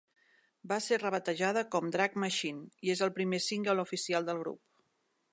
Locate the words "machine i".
2.23-2.93